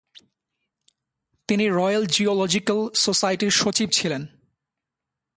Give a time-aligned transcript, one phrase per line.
[1.47, 4.27] তিনি royal geological সোসাইটির সচিব ছিলেন।